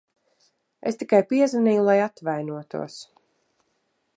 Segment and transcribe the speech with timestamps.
[0.91, 2.97] Es tikai piezvanīju, lai atvainotos.